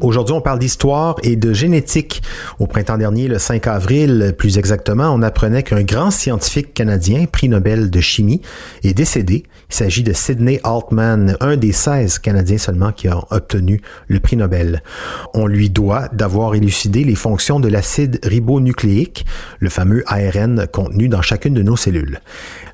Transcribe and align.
Aujourd'hui, 0.00 0.34
on 0.34 0.40
parle 0.40 0.58
d'histoire 0.58 1.16
et 1.22 1.36
de 1.36 1.52
génétique. 1.52 2.22
Au 2.58 2.66
printemps 2.66 2.96
dernier, 2.96 3.28
le 3.28 3.38
5 3.38 3.66
avril 3.66 4.34
plus 4.38 4.56
exactement, 4.56 5.12
on 5.12 5.20
apprenait 5.20 5.62
qu'un 5.62 5.82
grand 5.82 6.10
scientifique 6.10 6.72
canadien, 6.72 7.26
prix 7.30 7.50
Nobel 7.50 7.90
de 7.90 8.00
chimie, 8.00 8.40
est 8.82 8.94
décédé. 8.94 9.44
Il 9.68 9.74
s'agit 9.74 10.02
de 10.02 10.14
Sidney 10.14 10.58
Altman, 10.64 11.36
un 11.40 11.56
des 11.58 11.72
16 11.72 12.18
Canadiens 12.18 12.56
seulement 12.56 12.92
qui 12.92 13.08
a 13.08 13.20
obtenu 13.30 13.82
le 14.08 14.20
prix 14.20 14.38
Nobel. 14.38 14.82
On 15.34 15.46
lui 15.46 15.68
doit 15.68 16.08
d'avoir 16.14 16.54
élucidé 16.54 17.04
les 17.04 17.14
fonctions 17.14 17.60
de 17.60 17.68
l'acide 17.68 18.20
ribonucléique, 18.22 19.26
le 19.58 19.68
fameux 19.68 20.02
ARN 20.06 20.66
contenu 20.72 21.08
dans 21.08 21.20
chacune 21.20 21.52
de 21.52 21.62
nos 21.62 21.76
cellules. 21.76 22.20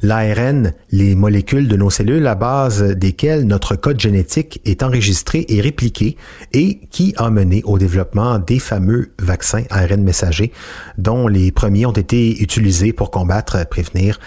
L'ARN, 0.03 0.72
les 0.93 1.17
molécules 1.17 1.67
de 1.67 1.77
nos 1.77 1.91
cellules 1.91 2.27
à 2.28 2.37
base 2.37 2.83
desquelles 2.83 3.47
notre 3.47 3.75
code 3.75 3.98
génétique 3.98 4.61
est 4.65 4.84
enregistré 4.84 5.45
et 5.48 5.61
répliqué 5.61 6.17
et 6.53 6.78
qui 6.91 7.15
a 7.17 7.31
mené 7.31 7.62
au 7.64 7.78
développement 7.78 8.39
des 8.39 8.59
fameux 8.59 9.11
vaccins 9.19 9.64
ARN 9.70 10.03
messagers 10.03 10.53
dont 10.98 11.28
les 11.28 11.53
premiers 11.53 11.86
ont 11.86 11.92
été 11.92 12.42
utilisés 12.42 12.92
pour 12.92 13.11
combattre, 13.11 13.67
prévenir 13.69 14.19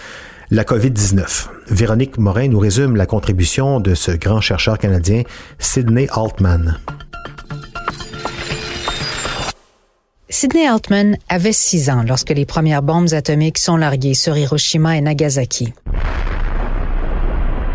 la 0.50 0.64
COVID-19. 0.64 1.46
Véronique 1.68 2.18
Morin 2.18 2.48
nous 2.48 2.58
résume 2.58 2.96
la 2.96 3.06
contribution 3.06 3.80
de 3.80 3.94
ce 3.94 4.10
grand 4.10 4.40
chercheur 4.40 4.78
canadien, 4.78 5.22
Sidney 5.58 6.08
Altman. 6.10 6.78
Sidney 10.28 10.66
Altman 10.66 11.16
avait 11.28 11.52
six 11.52 11.90
ans 11.90 12.02
lorsque 12.06 12.30
les 12.30 12.46
premières 12.46 12.82
bombes 12.82 13.12
atomiques 13.12 13.58
sont 13.58 13.76
larguées 13.76 14.14
sur 14.14 14.36
Hiroshima 14.36 14.96
et 14.96 15.00
Nagasaki. 15.00 15.72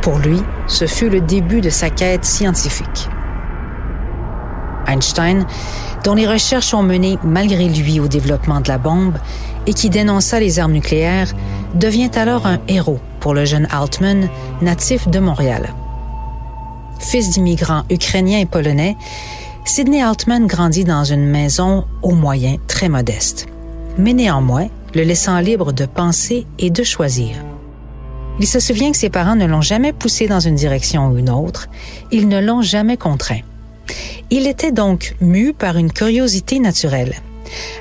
Pour 0.01 0.19
lui, 0.19 0.39
ce 0.67 0.85
fut 0.85 1.09
le 1.09 1.21
début 1.21 1.61
de 1.61 1.69
sa 1.69 1.89
quête 1.89 2.25
scientifique. 2.25 3.09
Einstein, 4.95 5.45
dont 6.03 6.15
les 6.15 6.27
recherches 6.27 6.73
ont 6.73 6.83
mené 6.83 7.17
malgré 7.23 7.67
lui 7.67 7.99
au 7.99 8.07
développement 8.07 8.61
de 8.61 8.67
la 8.67 8.77
bombe 8.77 9.17
et 9.67 9.73
qui 9.73 9.89
dénonça 9.89 10.39
les 10.39 10.59
armes 10.59 10.73
nucléaires, 10.73 11.33
devient 11.75 12.11
alors 12.15 12.45
un 12.45 12.59
héros 12.67 12.99
pour 13.19 13.33
le 13.33 13.45
jeune 13.45 13.67
Altman, 13.71 14.29
natif 14.61 15.07
de 15.07 15.19
Montréal. 15.19 15.73
Fils 16.99 17.31
d'immigrants 17.31 17.83
ukrainiens 17.89 18.39
et 18.39 18.45
polonais, 18.45 18.95
Sidney 19.65 20.01
Altman 20.01 20.47
grandit 20.47 20.85
dans 20.85 21.03
une 21.03 21.25
maison 21.25 21.85
aux 22.03 22.13
moyens 22.13 22.59
très 22.67 22.87
modestes, 22.87 23.47
mais 23.97 24.13
néanmoins 24.13 24.67
le 24.93 25.03
laissant 25.03 25.39
libre 25.39 25.73
de 25.73 25.85
penser 25.85 26.45
et 26.59 26.69
de 26.69 26.83
choisir. 26.83 27.35
Il 28.39 28.47
se 28.47 28.59
souvient 28.59 28.91
que 28.91 28.97
ses 28.97 29.09
parents 29.09 29.35
ne 29.35 29.45
l'ont 29.45 29.61
jamais 29.61 29.93
poussé 29.93 30.27
dans 30.27 30.39
une 30.39 30.55
direction 30.55 31.07
ou 31.07 31.17
une 31.17 31.29
autre, 31.29 31.67
ils 32.11 32.27
ne 32.27 32.39
l'ont 32.39 32.61
jamais 32.61 32.97
contraint. 32.97 33.41
Il 34.31 34.47
était 34.47 34.71
donc 34.71 35.15
mu 35.21 35.53
par 35.53 35.77
une 35.77 35.91
curiosité 35.91 36.59
naturelle. 36.59 37.15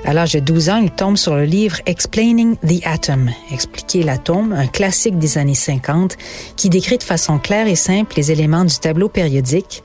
À 0.05 0.13
l'âge 0.13 0.33
de 0.35 0.41
12 0.41 0.69
ans, 0.69 0.77
il 0.83 0.91
tombe 0.91 1.17
sur 1.17 1.35
le 1.35 1.45
livre 1.45 1.79
Explaining 1.87 2.57
the 2.57 2.85
Atom, 2.85 3.31
Expliquer 3.51 4.03
l'atome, 4.03 4.53
un 4.53 4.67
classique 4.67 5.19
des 5.19 5.39
années 5.39 5.55
50 5.55 6.17
qui 6.57 6.69
décrit 6.69 6.99
de 6.99 7.03
façon 7.03 7.39
claire 7.39 7.67
et 7.67 7.77
simple 7.77 8.15
les 8.17 8.31
éléments 8.31 8.65
du 8.65 8.79
tableau 8.79 9.09
périodique, 9.09 9.83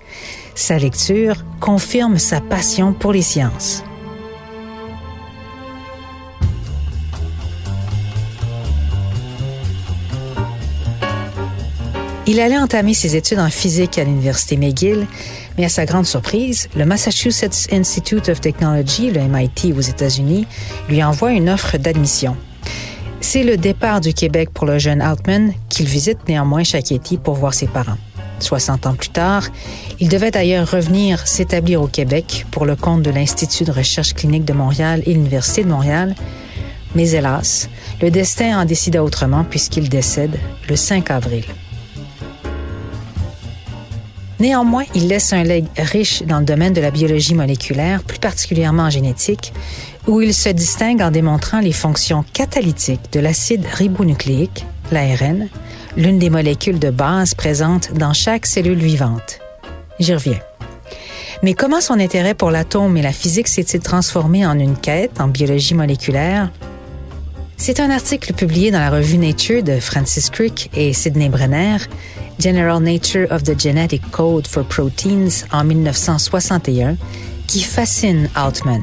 sa 0.56 0.78
lecture 0.78 1.38
confirme 1.62 2.18
sa 2.18 2.42
passion 2.42 2.94
pour 2.94 3.14
les 3.14 3.22
sciences. 3.22 3.84
Il 12.32 12.40
allait 12.40 12.60
entamer 12.60 12.94
ses 12.94 13.16
études 13.16 13.40
en 13.40 13.50
physique 13.50 13.98
à 13.98 14.04
l'Université 14.04 14.56
McGill, 14.56 15.08
mais 15.58 15.66
à 15.66 15.70
sa 15.70 15.88
grande 15.88 16.06
surprise, 16.06 16.70
le 16.76 16.86
Massachusetts 16.86 17.74
Institute 17.74 18.30
of 18.30 18.40
Technology, 18.40 19.10
le 19.10 19.22
MIT 19.22 19.74
aux 19.76 19.82
États-Unis, 19.82 20.46
lui 20.90 21.04
envoie 21.04 21.32
une 21.32 21.50
offre 21.50 21.80
d'admission. 21.80 22.38
C'est 23.20 23.42
le 23.42 23.58
départ 23.58 24.00
du 24.00 24.14
Québec 24.14 24.52
pour 24.54 24.68
le 24.68 24.78
jeune 24.78 25.02
Altman 25.02 25.54
qu'il 25.70 25.88
visite 25.88 26.20
néanmoins 26.28 26.64
chaque 26.64 26.92
été 26.92 27.18
pour 27.18 27.34
voir 27.34 27.56
ses 27.56 27.66
parents. 27.66 27.98
60 28.38 28.86
ans 28.86 28.94
plus 28.94 29.10
tard, 29.10 29.48
il 30.00 30.08
devait 30.08 30.30
d'ailleurs 30.30 30.70
revenir 30.70 31.28
s'établir 31.28 31.82
au 31.82 31.88
Québec 31.88 32.46
pour 32.52 32.68
le 32.68 32.76
compte 32.76 33.02
de 33.02 33.10
l'Institut 33.10 33.64
de 33.64 33.72
recherche 33.72 34.14
clinique 34.14 34.46
de 34.46 34.54
Montréal 34.54 35.02
et 35.08 35.14
l'Université 35.14 35.64
de 35.64 35.70
Montréal. 35.70 36.14
Mais 36.94 37.10
hélas, 37.10 37.70
le 38.04 38.12
destin 38.12 38.62
en 38.62 38.66
décida 38.66 39.04
autrement 39.04 39.46
puisqu'il 39.46 39.90
décède 39.90 40.38
le 40.70 40.76
5 40.76 41.10
avril. 41.10 41.46
Néanmoins, 44.40 44.86
il 44.96 45.10
laisse 45.10 45.34
un 45.34 45.44
legs 45.44 45.68
riche 45.78 46.24
dans 46.24 46.40
le 46.40 46.46
domaine 46.46 46.72
de 46.72 46.80
la 46.80 46.92
biologie 46.92 47.36
moléculaire, 47.36 48.02
plus 48.04 48.20
particulièrement 48.20 48.84
en 48.84 48.90
génétique, 48.90 49.52
où 50.08 50.22
il 50.22 50.34
se 50.34 50.50
distingue 50.50 51.02
en 51.02 51.12
démontrant 51.12 51.60
les 51.60 51.74
fonctions 51.74 52.24
catalytiques 52.34 53.12
de 53.12 53.20
l'acide 53.20 53.66
ribonucléique, 53.66 54.66
l'ARN, 54.92 55.50
l'une 55.98 56.20
des 56.20 56.30
molécules 56.30 56.80
de 56.80 56.90
base 56.90 57.34
présentes 57.34 57.94
dans 57.94 58.14
chaque 58.14 58.46
cellule 58.46 58.80
vivante. 58.80 59.40
J'y 60.00 60.14
reviens. 60.14 60.40
Mais 61.44 61.54
comment 61.54 61.82
son 61.82 62.00
intérêt 62.00 62.34
pour 62.34 62.52
l'atome 62.52 62.96
et 62.96 63.02
la 63.02 63.12
physique 63.12 63.50
s'est-il 63.50 63.82
transformé 63.82 64.46
en 64.46 64.58
une 64.58 64.78
quête 64.78 65.20
en 65.20 65.28
biologie 65.28 65.74
moléculaire? 65.74 66.50
C'est 67.62 67.82
un 67.82 67.90
article 67.90 68.34
publié 68.34 68.72
dans 68.72 68.80
la 68.80 68.90
revue 68.90 69.18
Nature 69.18 69.62
de 69.62 69.82
Francis 69.82 70.30
Crick 70.30 70.70
et 70.74 70.94
Sidney 70.94 71.28
Brenner, 71.28 71.78
General 72.40 72.82
Nature 72.82 73.28
of 73.32 73.44
the 73.44 73.60
Genetic 73.60 74.02
Code 74.12 74.48
for 74.48 74.64
Proteins 74.64 75.44
en 75.52 75.66
1961, 75.66 76.96
qui 77.48 77.62
fascine 77.62 78.30
Altman. 78.34 78.82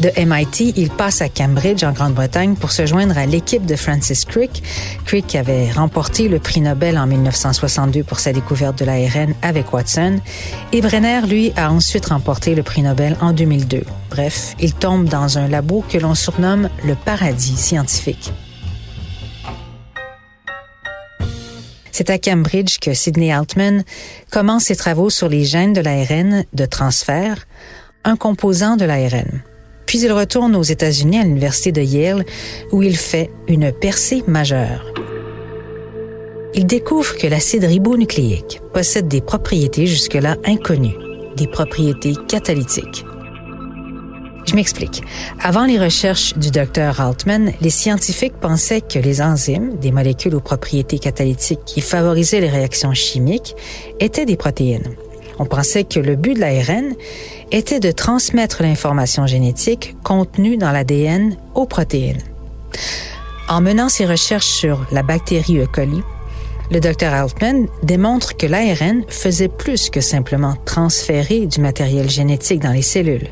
De 0.00 0.12
MIT, 0.16 0.74
il 0.76 0.90
passe 0.90 1.22
à 1.22 1.28
Cambridge, 1.28 1.82
en 1.82 1.90
Grande-Bretagne, 1.90 2.54
pour 2.54 2.70
se 2.70 2.86
joindre 2.86 3.18
à 3.18 3.26
l'équipe 3.26 3.66
de 3.66 3.74
Francis 3.74 4.24
Crick. 4.24 4.62
Crick 5.04 5.34
avait 5.34 5.72
remporté 5.72 6.28
le 6.28 6.38
prix 6.38 6.60
Nobel 6.60 6.96
en 6.96 7.08
1962 7.08 8.04
pour 8.04 8.20
sa 8.20 8.32
découverte 8.32 8.78
de 8.78 8.84
l'ARN 8.84 9.34
avec 9.42 9.72
Watson. 9.72 10.20
Et 10.72 10.82
Brenner, 10.82 11.22
lui, 11.26 11.52
a 11.56 11.72
ensuite 11.72 12.06
remporté 12.06 12.54
le 12.54 12.62
prix 12.62 12.82
Nobel 12.82 13.16
en 13.20 13.32
2002. 13.32 13.82
Bref, 14.10 14.54
il 14.60 14.72
tombe 14.72 15.08
dans 15.08 15.36
un 15.36 15.48
labo 15.48 15.84
que 15.88 15.98
l'on 15.98 16.14
surnomme 16.14 16.68
le 16.84 16.94
paradis 16.94 17.56
scientifique. 17.56 18.32
C'est 21.90 22.10
à 22.10 22.18
Cambridge 22.18 22.78
que 22.78 22.94
Sidney 22.94 23.32
Altman 23.32 23.82
commence 24.30 24.66
ses 24.66 24.76
travaux 24.76 25.10
sur 25.10 25.28
les 25.28 25.44
gènes 25.44 25.72
de 25.72 25.80
l'ARN 25.80 26.44
de 26.52 26.66
transfert, 26.66 27.48
un 28.04 28.14
composant 28.14 28.76
de 28.76 28.84
l'ARN. 28.84 29.42
Puis 29.88 30.00
il 30.00 30.12
retourne 30.12 30.54
aux 30.54 30.62
États-Unis 30.62 31.18
à 31.18 31.24
l'université 31.24 31.72
de 31.72 31.80
Yale 31.80 32.26
où 32.72 32.82
il 32.82 32.94
fait 32.94 33.30
une 33.48 33.72
percée 33.72 34.22
majeure. 34.26 34.92
Il 36.54 36.66
découvre 36.66 37.16
que 37.16 37.26
l'acide 37.26 37.64
ribonucléique 37.64 38.60
possède 38.74 39.08
des 39.08 39.22
propriétés 39.22 39.86
jusque-là 39.86 40.36
inconnues, 40.44 40.94
des 41.36 41.46
propriétés 41.46 42.12
catalytiques. 42.28 43.06
Je 44.44 44.54
m'explique. 44.54 45.02
Avant 45.40 45.64
les 45.64 45.78
recherches 45.78 46.36
du 46.36 46.50
docteur 46.50 47.00
Altman, 47.00 47.52
les 47.62 47.70
scientifiques 47.70 48.36
pensaient 48.38 48.82
que 48.82 48.98
les 48.98 49.22
enzymes, 49.22 49.78
des 49.78 49.90
molécules 49.90 50.34
aux 50.34 50.40
propriétés 50.40 50.98
catalytiques 50.98 51.64
qui 51.64 51.80
favorisaient 51.80 52.40
les 52.40 52.50
réactions 52.50 52.92
chimiques, 52.92 53.56
étaient 54.00 54.26
des 54.26 54.36
protéines. 54.36 54.96
On 55.38 55.44
pensait 55.44 55.84
que 55.84 56.00
le 56.00 56.16
but 56.16 56.34
de 56.34 56.40
l'ARN 56.40 56.94
était 57.52 57.80
de 57.80 57.92
transmettre 57.92 58.62
l'information 58.62 59.26
génétique 59.26 59.96
contenue 60.02 60.56
dans 60.56 60.72
l'ADN 60.72 61.36
aux 61.54 61.66
protéines. 61.66 62.22
En 63.48 63.60
menant 63.60 63.88
ses 63.88 64.04
recherches 64.04 64.46
sur 64.46 64.86
la 64.90 65.02
bactérie 65.02 65.58
E. 65.58 65.66
coli, 65.66 66.02
Le 66.70 66.80
Dr 66.80 67.06
Altman 67.06 67.66
démontre 67.82 68.36
que 68.36 68.46
l'ARN 68.46 69.02
faisait 69.08 69.48
plus 69.48 69.88
que 69.88 70.02
simplement 70.02 70.54
transférer 70.66 71.46
du 71.46 71.60
matériel 71.60 72.10
génétique 72.10 72.60
dans 72.60 72.72
les 72.72 72.82
cellules. 72.82 73.28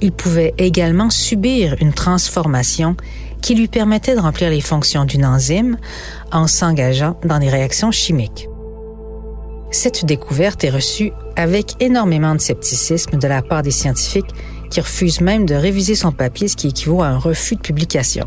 Il 0.00 0.12
pouvait 0.12 0.54
également 0.56 1.10
subir 1.10 1.74
une 1.80 1.92
transformation 1.92 2.96
qui 3.42 3.56
lui 3.56 3.66
permettait 3.66 4.14
de 4.14 4.20
remplir 4.20 4.50
les 4.50 4.60
fonctions 4.60 5.04
d'une 5.04 5.26
enzyme 5.26 5.78
en 6.30 6.46
s'engageant 6.46 7.18
dans 7.24 7.40
des 7.40 7.48
réactions 7.48 7.90
chimiques. 7.90 8.49
Cette 9.70 10.04
découverte 10.04 10.64
est 10.64 10.70
reçue 10.70 11.12
avec 11.36 11.80
énormément 11.80 12.34
de 12.34 12.40
scepticisme 12.40 13.18
de 13.18 13.28
la 13.28 13.40
part 13.40 13.62
des 13.62 13.70
scientifiques 13.70 14.34
qui 14.68 14.80
refusent 14.80 15.20
même 15.20 15.46
de 15.46 15.54
réviser 15.54 15.94
son 15.94 16.10
papier, 16.10 16.48
ce 16.48 16.56
qui 16.56 16.68
équivaut 16.68 17.02
à 17.02 17.08
un 17.08 17.18
refus 17.18 17.56
de 17.56 17.60
publication. 17.60 18.26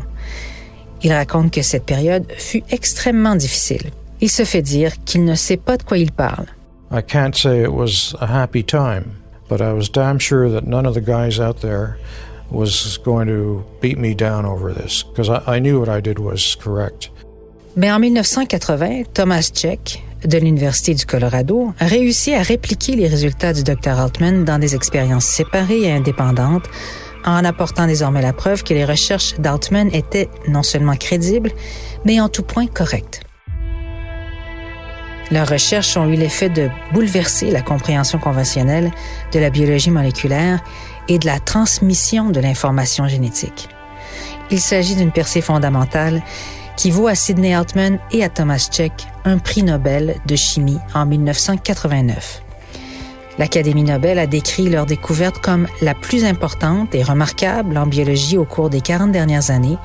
Il 1.02 1.12
raconte 1.12 1.52
que 1.52 1.62
cette 1.62 1.84
période 1.84 2.24
fut 2.38 2.62
extrêmement 2.70 3.36
difficile. 3.36 3.90
Il 4.22 4.30
se 4.30 4.44
fait 4.44 4.62
dire 4.62 4.92
qu'il 5.04 5.24
ne 5.24 5.34
sait 5.34 5.58
pas 5.58 5.76
de 5.76 5.82
quoi 5.82 5.98
il 5.98 6.12
parle. 6.12 6.46
I 6.90 7.02
can't 7.02 7.34
say 7.34 7.62
it 7.62 7.72
was 7.72 8.14
a 8.20 8.26
happy 8.26 8.62
time, 8.62 9.16
but 9.50 9.60
I 9.60 9.72
was 9.72 9.90
damn 9.92 10.18
sure 10.18 10.48
that 10.50 10.66
none 10.66 10.86
of 10.86 10.94
the 10.94 11.02
guys 11.02 11.38
out 11.38 11.60
there 11.60 11.98
was 12.50 12.98
going 13.04 13.26
to 13.26 13.64
beat 13.82 13.98
me 13.98 14.14
down 14.14 14.46
over 14.46 14.72
this 14.72 15.02
because 15.02 15.28
I, 15.28 15.56
I 15.56 15.60
knew 15.60 15.78
what 15.78 15.88
I 15.88 16.00
did 16.00 16.18
was 16.18 16.56
correct. 16.56 17.10
Mais 17.76 17.90
en 17.90 17.98
1980, 17.98 19.12
Thomas 19.12 19.50
Check, 19.52 20.00
de 20.26 20.38
l'Université 20.38 20.94
du 20.94 21.06
Colorado, 21.06 21.72
a 21.78 21.86
réussi 21.86 22.34
à 22.34 22.42
répliquer 22.42 22.96
les 22.96 23.06
résultats 23.06 23.52
du 23.52 23.62
Dr 23.62 23.98
Altman 23.98 24.44
dans 24.44 24.58
des 24.58 24.74
expériences 24.74 25.24
séparées 25.24 25.82
et 25.82 25.92
indépendantes, 25.92 26.68
en 27.24 27.44
apportant 27.44 27.86
désormais 27.86 28.22
la 28.22 28.32
preuve 28.32 28.62
que 28.62 28.74
les 28.74 28.84
recherches 28.84 29.34
d'Altman 29.38 29.88
étaient 29.92 30.28
non 30.48 30.62
seulement 30.62 30.96
crédibles, 30.96 31.52
mais 32.04 32.20
en 32.20 32.28
tout 32.28 32.42
point 32.42 32.66
correctes. 32.66 33.20
Leurs 35.30 35.48
recherches 35.48 35.96
ont 35.96 36.06
eu 36.06 36.16
l'effet 36.16 36.50
de 36.50 36.68
bouleverser 36.92 37.50
la 37.50 37.62
compréhension 37.62 38.18
conventionnelle 38.18 38.90
de 39.32 39.38
la 39.38 39.50
biologie 39.50 39.90
moléculaire 39.90 40.62
et 41.08 41.18
de 41.18 41.26
la 41.26 41.40
transmission 41.40 42.30
de 42.30 42.40
l'information 42.40 43.08
génétique. 43.08 43.68
Il 44.50 44.60
s'agit 44.60 44.94
d'une 44.94 45.12
percée 45.12 45.40
fondamentale 45.40 46.22
qui 46.76 46.90
vaut 46.90 47.06
à 47.06 47.14
Sidney 47.14 47.54
Altman 47.54 47.98
et 48.10 48.24
à 48.24 48.28
Thomas 48.28 48.68
Check 48.70 48.92
un 49.24 49.38
prix 49.38 49.62
Nobel 49.62 50.16
de 50.26 50.36
chimie 50.36 50.78
en 50.94 51.06
1989. 51.06 52.42
L'Académie 53.38 53.82
Nobel 53.82 54.18
a 54.18 54.26
décrit 54.26 54.68
leur 54.68 54.86
découverte 54.86 55.38
comme 55.38 55.66
la 55.82 55.94
plus 55.94 56.24
importante 56.24 56.94
et 56.94 57.02
remarquable 57.02 57.76
en 57.76 57.86
biologie 57.86 58.38
au 58.38 58.44
cours 58.44 58.70
des 58.70 58.80
40 58.80 59.10
dernières 59.10 59.50
années, 59.50 59.78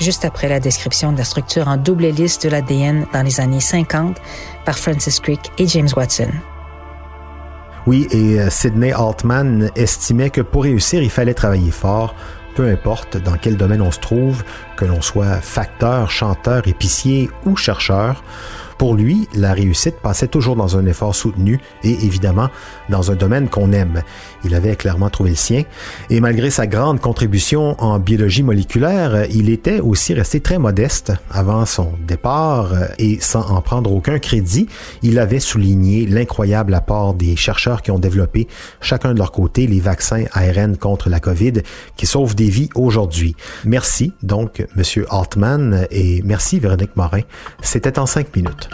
juste 0.00 0.24
après 0.24 0.48
la 0.48 0.58
description 0.58 1.12
de 1.12 1.18
la 1.18 1.24
structure 1.24 1.68
en 1.68 1.76
double 1.76 2.06
hélice 2.06 2.40
de 2.40 2.48
l'ADN 2.48 3.06
dans 3.12 3.22
les 3.22 3.38
années 3.38 3.60
50 3.60 4.16
par 4.64 4.78
Francis 4.78 5.20
Crick 5.20 5.52
et 5.58 5.68
James 5.68 5.88
Watson. 5.96 6.30
Oui, 7.86 8.08
et 8.10 8.40
euh, 8.40 8.50
Sidney 8.50 8.92
Altman 8.92 9.70
estimait 9.74 10.30
que 10.30 10.42
pour 10.42 10.64
réussir, 10.64 11.02
il 11.02 11.10
fallait 11.10 11.34
travailler 11.34 11.70
fort, 11.70 12.14
peu 12.54 12.68
importe 12.68 13.16
dans 13.16 13.36
quel 13.36 13.56
domaine 13.56 13.82
on 13.82 13.90
se 13.90 14.00
trouve, 14.00 14.44
que 14.76 14.84
l'on 14.84 15.02
soit 15.02 15.40
facteur, 15.40 16.10
chanteur, 16.10 16.66
épicier 16.66 17.30
ou 17.44 17.56
chercheur. 17.56 18.22
Pour 18.80 18.94
lui, 18.94 19.28
la 19.34 19.52
réussite 19.52 19.96
passait 19.96 20.26
toujours 20.26 20.56
dans 20.56 20.78
un 20.78 20.86
effort 20.86 21.14
soutenu 21.14 21.60
et 21.84 21.90
évidemment 21.90 22.48
dans 22.88 23.10
un 23.10 23.14
domaine 23.14 23.50
qu'on 23.50 23.72
aime. 23.72 24.00
Il 24.42 24.54
avait 24.54 24.74
clairement 24.74 25.10
trouvé 25.10 25.28
le 25.28 25.36
sien 25.36 25.64
et 26.08 26.18
malgré 26.18 26.48
sa 26.48 26.66
grande 26.66 26.98
contribution 26.98 27.78
en 27.78 27.98
biologie 27.98 28.42
moléculaire, 28.42 29.26
il 29.30 29.50
était 29.50 29.80
aussi 29.80 30.14
resté 30.14 30.40
très 30.40 30.56
modeste 30.56 31.12
avant 31.30 31.66
son 31.66 31.92
départ 32.08 32.72
et 32.98 33.20
sans 33.20 33.50
en 33.50 33.60
prendre 33.60 33.92
aucun 33.92 34.18
crédit, 34.18 34.66
il 35.02 35.18
avait 35.18 35.40
souligné 35.40 36.06
l'incroyable 36.06 36.72
apport 36.72 37.12
des 37.12 37.36
chercheurs 37.36 37.82
qui 37.82 37.90
ont 37.90 37.98
développé 37.98 38.48
chacun 38.80 39.12
de 39.12 39.18
leur 39.18 39.30
côté 39.30 39.66
les 39.66 39.80
vaccins 39.80 40.24
ARN 40.32 40.78
contre 40.78 41.10
la 41.10 41.20
COVID 41.20 41.64
qui 41.96 42.06
sauvent 42.06 42.34
des 42.34 42.48
vies 42.48 42.70
aujourd'hui. 42.74 43.36
Merci 43.66 44.14
donc 44.22 44.66
monsieur 44.74 45.04
Altman 45.10 45.86
et 45.90 46.22
merci 46.24 46.58
Véronique 46.58 46.96
Morin. 46.96 47.20
C'était 47.60 47.98
en 47.98 48.06
cinq 48.06 48.34
minutes. 48.34 48.69